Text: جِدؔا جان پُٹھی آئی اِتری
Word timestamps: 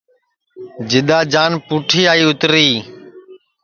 جِدؔا 0.89 1.19
جان 1.31 1.51
پُٹھی 1.67 2.01
آئی 2.11 2.23
اِتری 2.27 2.67